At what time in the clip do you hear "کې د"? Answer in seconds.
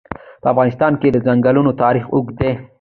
1.01-1.17